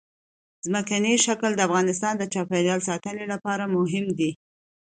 ځمکنی 0.65 1.13
شکل 1.25 1.51
د 1.55 1.61
افغانستان 1.67 2.13
د 2.17 2.23
چاپیریال 2.33 2.79
ساتنې 2.89 3.25
لپاره 3.33 3.63
مهم 3.75 4.05
دي. 4.19 4.31